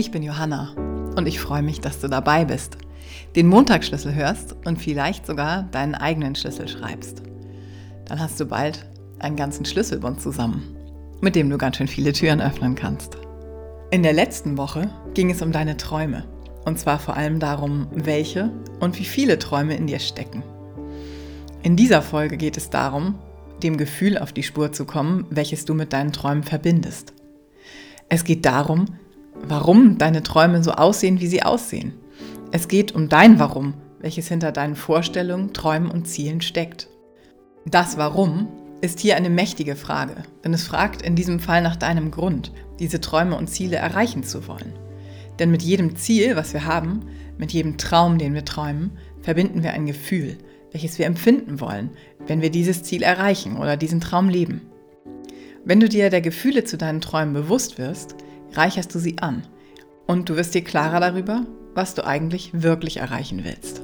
Ich 0.00 0.10
bin 0.10 0.22
Johanna 0.22 0.72
und 1.16 1.28
ich 1.28 1.40
freue 1.40 1.62
mich, 1.62 1.82
dass 1.82 2.00
du 2.00 2.08
dabei 2.08 2.46
bist, 2.46 2.78
den 3.36 3.46
Montagsschlüssel 3.48 4.14
hörst 4.14 4.56
und 4.64 4.78
vielleicht 4.78 5.26
sogar 5.26 5.64
deinen 5.64 5.94
eigenen 5.94 6.34
Schlüssel 6.34 6.68
schreibst. 6.68 7.20
Dann 8.06 8.18
hast 8.18 8.40
du 8.40 8.46
bald 8.46 8.86
einen 9.18 9.36
ganzen 9.36 9.66
Schlüsselbund 9.66 10.22
zusammen, 10.22 10.74
mit 11.20 11.36
dem 11.36 11.50
du 11.50 11.58
ganz 11.58 11.76
schön 11.76 11.86
viele 11.86 12.14
Türen 12.14 12.40
öffnen 12.40 12.76
kannst. 12.76 13.18
In 13.90 14.02
der 14.02 14.14
letzten 14.14 14.56
Woche 14.56 14.90
ging 15.12 15.30
es 15.30 15.42
um 15.42 15.52
deine 15.52 15.76
Träume 15.76 16.24
und 16.64 16.78
zwar 16.78 16.98
vor 16.98 17.14
allem 17.14 17.38
darum, 17.38 17.86
welche 17.92 18.50
und 18.80 18.98
wie 18.98 19.04
viele 19.04 19.38
Träume 19.38 19.76
in 19.76 19.86
dir 19.86 19.98
stecken. 19.98 20.42
In 21.62 21.76
dieser 21.76 22.00
Folge 22.00 22.38
geht 22.38 22.56
es 22.56 22.70
darum, 22.70 23.16
dem 23.62 23.76
Gefühl 23.76 24.16
auf 24.16 24.32
die 24.32 24.44
Spur 24.44 24.72
zu 24.72 24.86
kommen, 24.86 25.26
welches 25.28 25.66
du 25.66 25.74
mit 25.74 25.92
deinen 25.92 26.12
Träumen 26.12 26.42
verbindest. 26.42 27.12
Es 28.08 28.24
geht 28.24 28.46
darum, 28.46 28.86
warum 29.46 29.98
deine 29.98 30.22
Träume 30.22 30.62
so 30.62 30.72
aussehen, 30.72 31.20
wie 31.20 31.26
sie 31.26 31.42
aussehen. 31.42 31.94
Es 32.52 32.68
geht 32.68 32.94
um 32.94 33.08
dein 33.08 33.38
Warum, 33.38 33.74
welches 34.00 34.28
hinter 34.28 34.52
deinen 34.52 34.76
Vorstellungen, 34.76 35.52
Träumen 35.52 35.90
und 35.90 36.06
Zielen 36.06 36.40
steckt. 36.40 36.88
Das 37.66 37.96
Warum 37.96 38.48
ist 38.80 39.00
hier 39.00 39.16
eine 39.16 39.30
mächtige 39.30 39.76
Frage, 39.76 40.14
denn 40.42 40.54
es 40.54 40.64
fragt 40.64 41.02
in 41.02 41.14
diesem 41.14 41.38
Fall 41.38 41.62
nach 41.62 41.76
deinem 41.76 42.10
Grund, 42.10 42.52
diese 42.78 43.00
Träume 43.00 43.36
und 43.36 43.48
Ziele 43.48 43.76
erreichen 43.76 44.22
zu 44.24 44.48
wollen. 44.48 44.72
Denn 45.38 45.50
mit 45.50 45.62
jedem 45.62 45.96
Ziel, 45.96 46.36
was 46.36 46.52
wir 46.52 46.64
haben, 46.64 47.00
mit 47.38 47.52
jedem 47.52 47.76
Traum, 47.76 48.18
den 48.18 48.34
wir 48.34 48.44
träumen, 48.44 48.92
verbinden 49.20 49.62
wir 49.62 49.72
ein 49.72 49.86
Gefühl, 49.86 50.38
welches 50.72 50.98
wir 50.98 51.06
empfinden 51.06 51.60
wollen, 51.60 51.90
wenn 52.26 52.42
wir 52.42 52.50
dieses 52.50 52.82
Ziel 52.82 53.02
erreichen 53.02 53.56
oder 53.56 53.76
diesen 53.76 54.00
Traum 54.00 54.28
leben. 54.28 54.62
Wenn 55.64 55.80
du 55.80 55.88
dir 55.88 56.10
der 56.10 56.20
Gefühle 56.20 56.64
zu 56.64 56.78
deinen 56.78 57.00
Träumen 57.00 57.34
bewusst 57.34 57.78
wirst, 57.78 58.16
reicherst 58.52 58.94
du 58.94 58.98
sie 58.98 59.18
an 59.18 59.46
und 60.06 60.28
du 60.28 60.36
wirst 60.36 60.54
dir 60.54 60.62
klarer 60.62 61.00
darüber, 61.00 61.46
was 61.74 61.94
du 61.94 62.04
eigentlich 62.04 62.50
wirklich 62.52 62.98
erreichen 62.98 63.44
willst. 63.44 63.82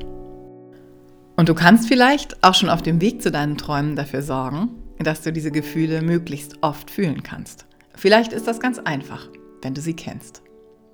Und 1.37 1.49
du 1.49 1.55
kannst 1.55 1.89
vielleicht 1.89 2.43
auch 2.43 2.55
schon 2.55 2.71
auf 2.71 2.83
dem 2.83 3.01
Weg 3.01 3.23
zu 3.23 3.31
deinen 3.31 3.59
Träumen 3.59 3.95
dafür 3.95 4.23
sorgen, 4.23 4.71
dass 4.99 5.23
du 5.23 5.33
diese 5.33 5.51
Gefühle 5.51 6.03
möglichst 6.03 6.63
oft 6.63 6.91
fühlen 6.91 7.23
kannst. 7.23 7.67
Vielleicht 7.95 8.33
ist 8.33 8.47
das 8.47 8.61
ganz 8.61 8.79
einfach, 8.79 9.29
wenn 9.63 9.75
du 9.75 9.81
sie 9.81 9.95
kennst. 9.95 10.43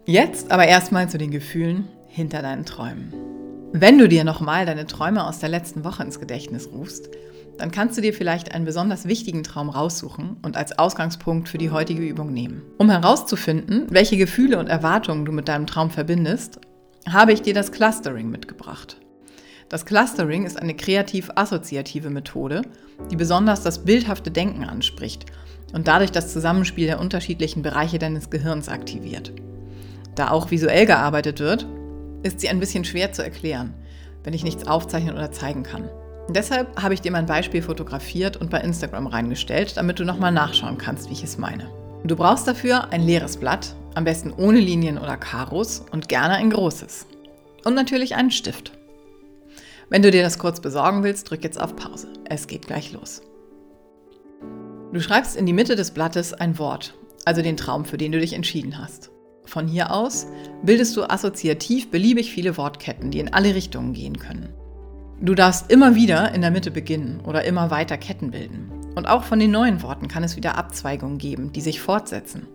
Jetzt 0.04 0.50
aber 0.50 0.66
erstmal 0.66 1.08
zu 1.08 1.16
den 1.16 1.30
Gefühlen 1.30 1.88
hinter 2.08 2.42
deinen 2.42 2.64
Träumen. 2.64 3.14
Wenn 3.72 3.98
du 3.98 4.08
dir 4.08 4.24
nochmal 4.24 4.66
deine 4.66 4.86
Träume 4.86 5.24
aus 5.24 5.38
der 5.38 5.48
letzten 5.48 5.84
Woche 5.84 6.02
ins 6.02 6.20
Gedächtnis 6.20 6.68
rufst, 6.72 7.08
dann 7.62 7.70
kannst 7.70 7.96
du 7.96 8.02
dir 8.02 8.12
vielleicht 8.12 8.52
einen 8.52 8.64
besonders 8.64 9.06
wichtigen 9.06 9.44
Traum 9.44 9.70
raussuchen 9.70 10.36
und 10.42 10.56
als 10.56 10.80
Ausgangspunkt 10.80 11.48
für 11.48 11.58
die 11.58 11.70
heutige 11.70 12.02
Übung 12.02 12.32
nehmen. 12.32 12.62
Um 12.76 12.90
herauszufinden, 12.90 13.86
welche 13.88 14.16
Gefühle 14.16 14.58
und 14.58 14.66
Erwartungen 14.66 15.24
du 15.24 15.30
mit 15.30 15.46
deinem 15.46 15.68
Traum 15.68 15.88
verbindest, 15.88 16.58
habe 17.08 17.32
ich 17.32 17.40
dir 17.40 17.54
das 17.54 17.70
Clustering 17.70 18.30
mitgebracht. 18.30 18.96
Das 19.68 19.86
Clustering 19.86 20.44
ist 20.44 20.60
eine 20.60 20.74
kreativ-assoziative 20.74 22.10
Methode, 22.10 22.62
die 23.12 23.16
besonders 23.16 23.62
das 23.62 23.84
bildhafte 23.84 24.32
Denken 24.32 24.64
anspricht 24.64 25.26
und 25.72 25.86
dadurch 25.86 26.10
das 26.10 26.32
Zusammenspiel 26.32 26.86
der 26.86 26.98
unterschiedlichen 26.98 27.62
Bereiche 27.62 28.00
deines 28.00 28.28
Gehirns 28.28 28.68
aktiviert. 28.68 29.32
Da 30.16 30.32
auch 30.32 30.50
visuell 30.50 30.86
gearbeitet 30.86 31.38
wird, 31.38 31.68
ist 32.24 32.40
sie 32.40 32.48
ein 32.48 32.58
bisschen 32.58 32.84
schwer 32.84 33.12
zu 33.12 33.22
erklären, 33.22 33.74
wenn 34.24 34.34
ich 34.34 34.42
nichts 34.42 34.66
aufzeichnen 34.66 35.14
oder 35.14 35.30
zeigen 35.30 35.62
kann. 35.62 35.88
Deshalb 36.28 36.80
habe 36.80 36.94
ich 36.94 37.00
dir 37.00 37.12
mein 37.12 37.26
Beispiel 37.26 37.62
fotografiert 37.62 38.36
und 38.36 38.50
bei 38.50 38.60
Instagram 38.60 39.06
reingestellt, 39.06 39.76
damit 39.76 39.98
du 39.98 40.04
nochmal 40.04 40.32
nachschauen 40.32 40.78
kannst, 40.78 41.08
wie 41.08 41.14
ich 41.14 41.24
es 41.24 41.38
meine. 41.38 41.70
Du 42.04 42.16
brauchst 42.16 42.48
dafür 42.48 42.92
ein 42.92 43.02
leeres 43.02 43.36
Blatt, 43.36 43.76
am 43.94 44.04
besten 44.04 44.32
ohne 44.32 44.58
Linien 44.58 44.98
oder 44.98 45.16
Karos 45.16 45.84
und 45.92 46.08
gerne 46.08 46.34
ein 46.34 46.50
großes. 46.50 47.06
Und 47.64 47.74
natürlich 47.74 48.14
einen 48.16 48.30
Stift. 48.30 48.72
Wenn 49.88 50.02
du 50.02 50.10
dir 50.10 50.22
das 50.22 50.38
kurz 50.38 50.60
besorgen 50.60 51.04
willst, 51.04 51.30
drück 51.30 51.44
jetzt 51.44 51.60
auf 51.60 51.76
Pause. 51.76 52.08
Es 52.24 52.46
geht 52.46 52.66
gleich 52.66 52.92
los. 52.92 53.22
Du 54.92 55.00
schreibst 55.00 55.36
in 55.36 55.46
die 55.46 55.52
Mitte 55.52 55.76
des 55.76 55.92
Blattes 55.92 56.34
ein 56.34 56.58
Wort, 56.58 56.94
also 57.24 57.40
den 57.40 57.56
Traum, 57.56 57.84
für 57.84 57.98
den 57.98 58.12
du 58.12 58.18
dich 58.18 58.32
entschieden 58.32 58.78
hast. 58.78 59.10
Von 59.44 59.68
hier 59.68 59.92
aus 59.92 60.26
bildest 60.62 60.96
du 60.96 61.04
assoziativ 61.04 61.90
beliebig 61.90 62.32
viele 62.32 62.56
Wortketten, 62.56 63.10
die 63.10 63.20
in 63.20 63.32
alle 63.32 63.54
Richtungen 63.54 63.92
gehen 63.92 64.18
können. 64.18 64.48
Du 65.24 65.36
darfst 65.36 65.70
immer 65.70 65.94
wieder 65.94 66.34
in 66.34 66.40
der 66.40 66.50
Mitte 66.50 66.72
beginnen 66.72 67.20
oder 67.24 67.44
immer 67.44 67.70
weiter 67.70 67.96
Ketten 67.96 68.32
bilden. 68.32 68.72
Und 68.96 69.06
auch 69.06 69.22
von 69.22 69.38
den 69.38 69.52
neuen 69.52 69.80
Worten 69.80 70.08
kann 70.08 70.24
es 70.24 70.34
wieder 70.34 70.58
Abzweigungen 70.58 71.18
geben, 71.18 71.52
die 71.52 71.60
sich 71.60 71.80
fortsetzen. 71.80 72.48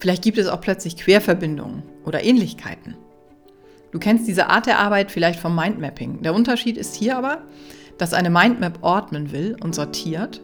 Vielleicht 0.00 0.24
gibt 0.24 0.38
es 0.38 0.48
auch 0.48 0.62
plötzlich 0.62 0.96
Querverbindungen 0.96 1.82
oder 2.06 2.24
Ähnlichkeiten. 2.24 2.96
Du 3.90 3.98
kennst 3.98 4.26
diese 4.26 4.48
Art 4.48 4.64
der 4.64 4.78
Arbeit 4.78 5.12
vielleicht 5.12 5.38
vom 5.38 5.54
Mindmapping. 5.54 6.22
Der 6.22 6.32
Unterschied 6.32 6.78
ist 6.78 6.94
hier 6.94 7.18
aber, 7.18 7.42
dass 7.98 8.14
eine 8.14 8.30
Mindmap 8.30 8.78
ordnen 8.80 9.30
will 9.30 9.54
und 9.62 9.74
sortiert, 9.74 10.40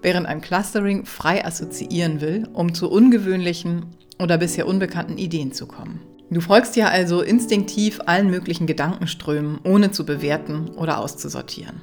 während 0.00 0.26
ein 0.26 0.40
Clustering 0.40 1.04
frei 1.04 1.44
assoziieren 1.44 2.22
will, 2.22 2.48
um 2.54 2.72
zu 2.72 2.90
ungewöhnlichen 2.90 3.84
oder 4.18 4.38
bisher 4.38 4.66
unbekannten 4.66 5.18
Ideen 5.18 5.52
zu 5.52 5.66
kommen. 5.66 6.00
Du 6.30 6.40
folgst 6.40 6.74
ja 6.76 6.88
also 6.88 7.22
instinktiv 7.22 8.00
allen 8.06 8.30
möglichen 8.30 8.66
Gedankenströmen, 8.66 9.60
ohne 9.64 9.92
zu 9.92 10.04
bewerten 10.04 10.70
oder 10.70 10.98
auszusortieren. 10.98 11.82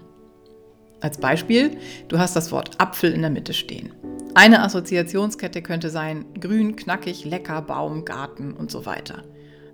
Als 0.99 1.17
Beispiel, 1.17 1.77
du 2.07 2.19
hast 2.19 2.35
das 2.35 2.51
Wort 2.51 2.79
Apfel 2.79 3.13
in 3.13 3.21
der 3.21 3.29
Mitte 3.29 3.53
stehen. 3.53 3.93
Eine 4.35 4.61
Assoziationskette 4.61 5.61
könnte 5.61 5.89
sein 5.89 6.25
grün, 6.39 6.75
knackig, 6.75 7.23
lecker, 7.23 7.61
Baum, 7.61 8.03
Garten 8.03 8.53
und 8.53 8.71
so 8.71 8.85
weiter. 8.85 9.23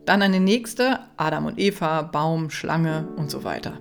Dann 0.06 0.22
eine 0.22 0.40
nächste, 0.40 1.00
Adam 1.18 1.46
und 1.46 1.60
Eva, 1.60 2.02
Baum, 2.02 2.50
Schlange 2.50 3.08
und 3.16 3.32
so 3.32 3.44
weiter. 3.44 3.80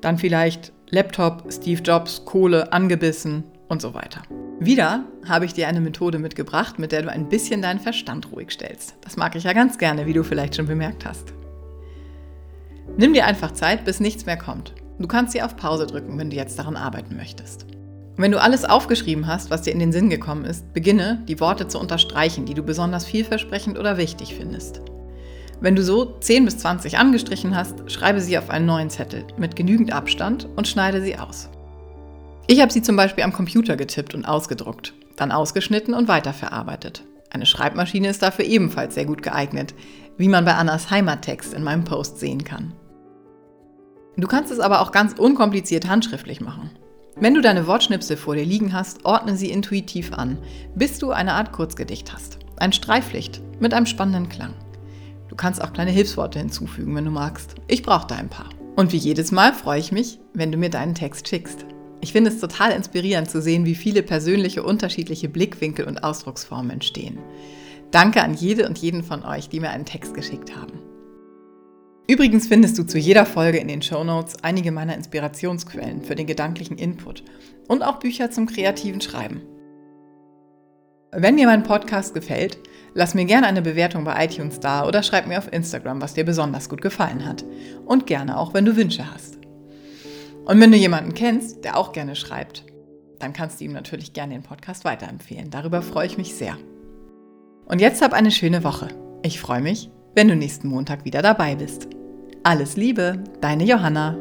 Dann 0.00 0.18
vielleicht 0.18 0.72
Laptop, 0.90 1.44
Steve 1.50 1.82
Jobs, 1.82 2.24
Kohle, 2.24 2.72
angebissen 2.72 3.44
und 3.68 3.82
so 3.82 3.94
weiter. 3.94 4.22
Wieder 4.62 5.04
habe 5.26 5.46
ich 5.46 5.54
dir 5.54 5.68
eine 5.68 5.80
Methode 5.80 6.18
mitgebracht, 6.18 6.78
mit 6.78 6.92
der 6.92 7.00
du 7.00 7.10
ein 7.10 7.30
bisschen 7.30 7.62
deinen 7.62 7.80
Verstand 7.80 8.30
ruhig 8.30 8.50
stellst. 8.50 8.94
Das 9.00 9.16
mag 9.16 9.34
ich 9.34 9.44
ja 9.44 9.54
ganz 9.54 9.78
gerne, 9.78 10.04
wie 10.04 10.12
du 10.12 10.22
vielleicht 10.22 10.54
schon 10.54 10.66
bemerkt 10.66 11.06
hast. 11.06 11.32
Nimm 12.98 13.14
dir 13.14 13.24
einfach 13.24 13.52
Zeit, 13.52 13.86
bis 13.86 14.00
nichts 14.00 14.26
mehr 14.26 14.36
kommt. 14.36 14.74
Du 14.98 15.08
kannst 15.08 15.32
sie 15.32 15.40
auf 15.40 15.56
Pause 15.56 15.86
drücken, 15.86 16.18
wenn 16.18 16.28
du 16.28 16.36
jetzt 16.36 16.58
daran 16.58 16.76
arbeiten 16.76 17.16
möchtest. 17.16 17.62
Und 17.62 18.18
wenn 18.18 18.32
du 18.32 18.42
alles 18.42 18.66
aufgeschrieben 18.66 19.26
hast, 19.26 19.50
was 19.50 19.62
dir 19.62 19.72
in 19.72 19.78
den 19.78 19.92
Sinn 19.92 20.10
gekommen 20.10 20.44
ist, 20.44 20.74
beginne, 20.74 21.22
die 21.26 21.40
Worte 21.40 21.66
zu 21.66 21.80
unterstreichen, 21.80 22.44
die 22.44 22.52
du 22.52 22.62
besonders 22.62 23.06
vielversprechend 23.06 23.78
oder 23.78 23.96
wichtig 23.96 24.34
findest. 24.34 24.82
Wenn 25.62 25.74
du 25.74 25.82
so 25.82 26.18
10 26.20 26.44
bis 26.44 26.58
20 26.58 26.98
angestrichen 26.98 27.56
hast, 27.56 27.90
schreibe 27.90 28.20
sie 28.20 28.36
auf 28.36 28.50
einen 28.50 28.66
neuen 28.66 28.90
Zettel 28.90 29.24
mit 29.38 29.56
genügend 29.56 29.90
Abstand 29.90 30.46
und 30.56 30.68
schneide 30.68 31.00
sie 31.00 31.18
aus. 31.18 31.48
Ich 32.50 32.60
habe 32.60 32.72
sie 32.72 32.82
zum 32.82 32.96
Beispiel 32.96 33.22
am 33.22 33.32
Computer 33.32 33.76
getippt 33.76 34.12
und 34.12 34.24
ausgedruckt, 34.24 34.92
dann 35.14 35.30
ausgeschnitten 35.30 35.94
und 35.94 36.08
weiterverarbeitet. 36.08 37.04
Eine 37.30 37.46
Schreibmaschine 37.46 38.08
ist 38.08 38.24
dafür 38.24 38.44
ebenfalls 38.44 38.96
sehr 38.96 39.04
gut 39.04 39.22
geeignet, 39.22 39.72
wie 40.16 40.26
man 40.26 40.44
bei 40.44 40.54
Annas 40.54 40.90
Heimattext 40.90 41.54
in 41.54 41.62
meinem 41.62 41.84
Post 41.84 42.18
sehen 42.18 42.42
kann. 42.42 42.72
Du 44.16 44.26
kannst 44.26 44.50
es 44.50 44.58
aber 44.58 44.80
auch 44.80 44.90
ganz 44.90 45.12
unkompliziert 45.12 45.86
handschriftlich 45.88 46.40
machen. 46.40 46.72
Wenn 47.14 47.34
du 47.34 47.40
deine 47.40 47.68
Wortschnipsel 47.68 48.16
vor 48.16 48.34
dir 48.34 48.44
liegen 48.44 48.72
hast, 48.72 49.04
ordne 49.04 49.36
sie 49.36 49.52
intuitiv 49.52 50.12
an, 50.12 50.36
bis 50.74 50.98
du 50.98 51.12
eine 51.12 51.34
Art 51.34 51.52
Kurzgedicht 51.52 52.12
hast. 52.12 52.40
Ein 52.56 52.72
Streiflicht 52.72 53.40
mit 53.60 53.72
einem 53.72 53.86
spannenden 53.86 54.28
Klang. 54.28 54.54
Du 55.28 55.36
kannst 55.36 55.62
auch 55.62 55.72
kleine 55.72 55.92
Hilfsworte 55.92 56.40
hinzufügen, 56.40 56.96
wenn 56.96 57.04
du 57.04 57.12
magst. 57.12 57.54
Ich 57.68 57.84
brauche 57.84 58.08
da 58.08 58.16
ein 58.16 58.28
paar. 58.28 58.48
Und 58.74 58.90
wie 58.90 58.96
jedes 58.96 59.30
Mal 59.30 59.54
freue 59.54 59.78
ich 59.78 59.92
mich, 59.92 60.18
wenn 60.34 60.50
du 60.50 60.58
mir 60.58 60.70
deinen 60.70 60.96
Text 60.96 61.28
schickst. 61.28 61.64
Ich 62.00 62.12
finde 62.12 62.30
es 62.30 62.40
total 62.40 62.72
inspirierend 62.72 63.30
zu 63.30 63.42
sehen, 63.42 63.66
wie 63.66 63.74
viele 63.74 64.02
persönliche 64.02 64.62
unterschiedliche 64.62 65.28
Blickwinkel 65.28 65.86
und 65.86 66.02
Ausdrucksformen 66.02 66.70
entstehen. 66.70 67.18
Danke 67.90 68.22
an 68.22 68.34
jede 68.34 68.66
und 68.66 68.78
jeden 68.78 69.02
von 69.02 69.24
euch, 69.24 69.48
die 69.48 69.60
mir 69.60 69.70
einen 69.70 69.84
Text 69.84 70.14
geschickt 70.14 70.56
haben. 70.56 70.78
Übrigens 72.08 72.48
findest 72.48 72.78
du 72.78 72.84
zu 72.84 72.98
jeder 72.98 73.26
Folge 73.26 73.58
in 73.58 73.68
den 73.68 73.82
Show 73.82 74.02
Notes 74.02 74.42
einige 74.42 74.72
meiner 74.72 74.96
Inspirationsquellen 74.96 76.02
für 76.02 76.16
den 76.16 76.26
gedanklichen 76.26 76.76
Input 76.78 77.22
und 77.68 77.82
auch 77.82 78.00
Bücher 78.00 78.30
zum 78.30 78.46
kreativen 78.46 79.00
Schreiben. 79.00 79.42
Wenn 81.12 81.36
dir 81.36 81.46
mein 81.46 81.64
Podcast 81.64 82.14
gefällt, 82.14 82.58
lass 82.94 83.14
mir 83.14 83.24
gerne 83.24 83.46
eine 83.46 83.62
Bewertung 83.62 84.04
bei 84.04 84.24
iTunes 84.24 84.60
da 84.60 84.86
oder 84.86 85.02
schreib 85.02 85.26
mir 85.26 85.38
auf 85.38 85.52
Instagram, 85.52 86.00
was 86.00 86.14
dir 86.14 86.24
besonders 86.24 86.68
gut 86.68 86.82
gefallen 86.82 87.26
hat. 87.26 87.44
Und 87.84 88.06
gerne 88.06 88.38
auch, 88.38 88.54
wenn 88.54 88.64
du 88.64 88.76
Wünsche 88.76 89.12
hast. 89.12 89.39
Und 90.50 90.60
wenn 90.60 90.72
du 90.72 90.76
jemanden 90.76 91.14
kennst, 91.14 91.62
der 91.62 91.76
auch 91.76 91.92
gerne 91.92 92.16
schreibt, 92.16 92.64
dann 93.20 93.32
kannst 93.32 93.60
du 93.60 93.64
ihm 93.66 93.72
natürlich 93.72 94.14
gerne 94.14 94.34
den 94.34 94.42
Podcast 94.42 94.84
weiterempfehlen. 94.84 95.50
Darüber 95.50 95.80
freue 95.80 96.06
ich 96.06 96.18
mich 96.18 96.34
sehr. 96.34 96.56
Und 97.66 97.80
jetzt 97.80 98.02
hab 98.02 98.12
eine 98.12 98.32
schöne 98.32 98.64
Woche. 98.64 98.88
Ich 99.22 99.38
freue 99.38 99.60
mich, 99.60 99.90
wenn 100.16 100.26
du 100.26 100.34
nächsten 100.34 100.66
Montag 100.66 101.04
wieder 101.04 101.22
dabei 101.22 101.54
bist. 101.54 101.86
Alles 102.42 102.76
Liebe, 102.76 103.22
deine 103.40 103.62
Johanna. 103.62 104.16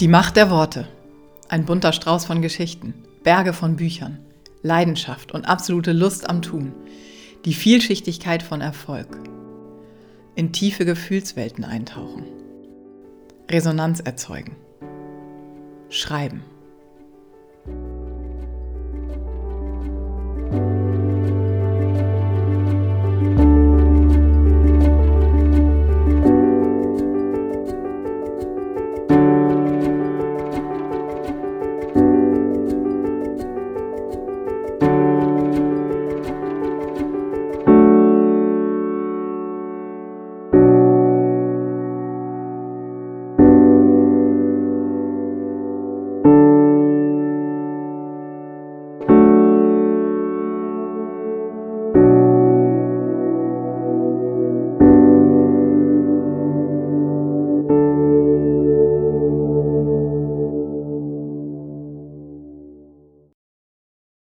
Die 0.00 0.08
Macht 0.08 0.36
der 0.36 0.48
Worte. 0.48 0.88
Ein 1.50 1.66
bunter 1.66 1.92
Strauß 1.92 2.24
von 2.24 2.40
Geschichten, 2.40 2.94
Berge 3.22 3.52
von 3.52 3.76
Büchern, 3.76 4.18
Leidenschaft 4.62 5.32
und 5.32 5.44
absolute 5.44 5.92
Lust 5.92 6.30
am 6.30 6.40
Tun. 6.40 6.72
Die 7.44 7.52
Vielschichtigkeit 7.52 8.42
von 8.42 8.62
Erfolg. 8.62 9.08
In 10.36 10.52
tiefe 10.52 10.86
Gefühlswelten 10.86 11.66
eintauchen. 11.66 12.24
Resonanz 13.50 14.00
erzeugen. 14.00 14.56
Schreiben. 15.90 16.44